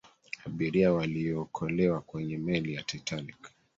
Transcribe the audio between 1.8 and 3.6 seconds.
kwenye meli ya titanic